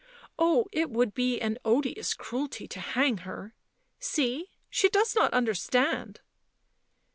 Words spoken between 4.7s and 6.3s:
she does not understand